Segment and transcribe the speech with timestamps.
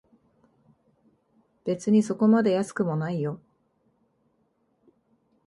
[1.63, 3.39] 別にそこまで安くもないよ